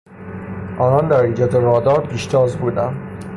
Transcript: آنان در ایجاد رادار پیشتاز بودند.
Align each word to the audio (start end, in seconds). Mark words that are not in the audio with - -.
آنان 0.79 1.07
در 1.07 1.19
ایجاد 1.21 1.55
رادار 1.55 2.07
پیشتاز 2.07 2.55
بودند. 2.55 3.25